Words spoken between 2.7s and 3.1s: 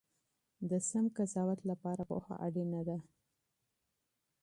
ده.